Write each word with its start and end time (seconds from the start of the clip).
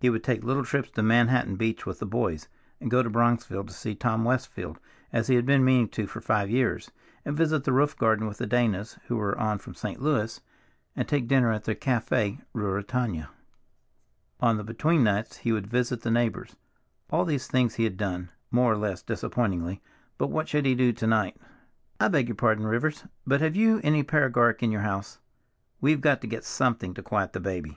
He 0.00 0.08
would 0.08 0.24
take 0.24 0.42
little 0.42 0.64
trips 0.64 0.88
to 0.92 1.02
Manhattan 1.02 1.56
Beach 1.56 1.84
with 1.84 1.98
"the 1.98 2.06
boys" 2.06 2.48
and 2.80 2.90
go 2.90 3.02
to 3.02 3.10
Bronxville 3.10 3.66
to 3.66 3.72
see 3.74 3.94
Tom 3.94 4.24
Westfield, 4.24 4.78
as 5.12 5.26
he 5.26 5.34
had 5.34 5.44
been 5.44 5.62
meaning 5.62 5.90
to 5.90 6.06
for 6.06 6.22
five 6.22 6.48
years, 6.48 6.90
and 7.22 7.36
visit 7.36 7.64
the 7.64 7.72
roof 7.74 7.94
garden 7.94 8.26
with 8.26 8.38
the 8.38 8.46
Danas, 8.46 8.98
who 9.08 9.16
were 9.18 9.36
on 9.38 9.58
from 9.58 9.74
St. 9.74 10.00
Louis, 10.00 10.40
and 10.96 11.06
take 11.06 11.28
dinner 11.28 11.52
at 11.52 11.64
the 11.64 11.74
Café 11.74 12.40
Ruritania. 12.54 13.28
On 14.40 14.56
the 14.56 14.64
between 14.64 15.04
nights 15.04 15.36
he 15.36 15.52
would 15.52 15.66
visit 15.66 16.00
the 16.00 16.10
neighbors. 16.10 16.56
All 17.10 17.26
these 17.26 17.46
things 17.46 17.74
he 17.74 17.84
had 17.84 17.98
done, 17.98 18.30
more 18.50 18.72
or 18.72 18.78
less 18.78 19.02
disappointingly, 19.02 19.82
but 20.16 20.28
what 20.30 20.48
should 20.48 20.64
he 20.64 20.74
do 20.74 20.94
to 20.94 21.06
night? 21.06 21.36
"I 22.00 22.08
beg 22.08 22.28
your 22.28 22.36
pardon, 22.36 22.66
Rivers, 22.66 23.04
but 23.26 23.42
have 23.42 23.54
you 23.54 23.82
any 23.84 24.02
paregoric 24.02 24.62
in 24.62 24.70
the 24.72 24.80
house? 24.80 25.18
We've 25.78 26.00
got 26.00 26.22
to 26.22 26.26
get 26.26 26.44
something 26.44 26.94
to 26.94 27.02
quiet 27.02 27.34
the 27.34 27.40
baby." 27.40 27.76